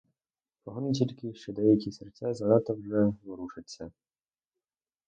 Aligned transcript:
Погано 0.63 0.91
тільки, 0.91 1.33
що 1.33 1.53
деякі 1.53 1.91
серця 1.91 2.33
занадто 2.33 2.73
вже 2.73 3.13
ворушаться. 3.23 3.91